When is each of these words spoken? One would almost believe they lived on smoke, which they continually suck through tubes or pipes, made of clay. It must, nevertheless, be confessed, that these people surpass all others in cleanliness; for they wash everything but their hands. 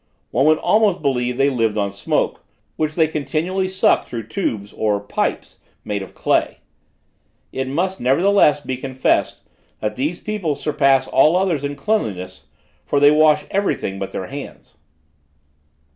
One 0.31 0.47
would 0.47 0.57
almost 0.57 1.03
believe 1.03 1.37
they 1.37 1.51
lived 1.51 1.77
on 1.77 1.91
smoke, 1.93 2.43
which 2.75 2.95
they 2.95 3.05
continually 3.07 3.69
suck 3.69 4.07
through 4.07 4.29
tubes 4.29 4.73
or 4.73 4.99
pipes, 4.99 5.59
made 5.85 6.01
of 6.01 6.15
clay. 6.15 6.57
It 7.51 7.67
must, 7.67 8.01
nevertheless, 8.01 8.61
be 8.61 8.77
confessed, 8.77 9.43
that 9.79 9.95
these 9.95 10.19
people 10.19 10.55
surpass 10.55 11.05
all 11.07 11.35
others 11.37 11.63
in 11.63 11.75
cleanliness; 11.75 12.45
for 12.83 12.99
they 12.99 13.11
wash 13.11 13.45
everything 13.51 13.99
but 13.99 14.09
their 14.09 14.25
hands. 14.25 14.77